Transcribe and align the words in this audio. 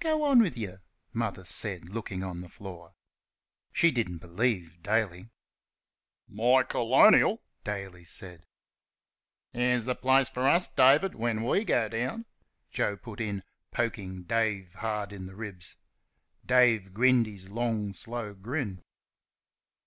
"Go 0.00 0.22
on 0.24 0.40
with 0.40 0.56
you!" 0.56 0.78
Mother 1.12 1.44
said, 1.44 1.90
looking 1.90 2.24
on 2.24 2.40
the 2.40 2.48
floor. 2.48 2.94
She 3.74 3.90
didn't 3.90 4.20
believe 4.22 4.82
Daly. 4.82 5.28
"My 6.26 6.62
colonial!" 6.62 7.42
Daly 7.62 8.06
said. 8.06 8.46
"That's 9.52 9.84
th' 9.84 10.00
place 10.00 10.30
for 10.30 10.48
us, 10.48 10.66
David, 10.66 11.14
when 11.14 11.44
we 11.44 11.62
go 11.62 11.90
down!" 11.90 12.24
Joe 12.70 12.96
put 12.96 13.20
in, 13.20 13.42
poking 13.70 14.22
Dave 14.22 14.72
hard 14.76 15.12
in 15.12 15.26
the 15.26 15.36
ribs. 15.36 15.76
Dave 16.46 16.94
grinned 16.94 17.26
his 17.26 17.50
long 17.50 17.92
slow 17.92 18.32
grin. 18.32 18.82